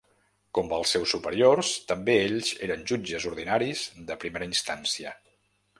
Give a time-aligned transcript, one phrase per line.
[0.57, 5.17] Com els seus superiors, també ells eren jutges ordinaris de primera instància.